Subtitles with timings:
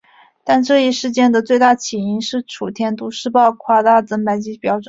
[0.43, 4.79] 但这一事件的直接起因是楚天都市报夸大增白剂标准。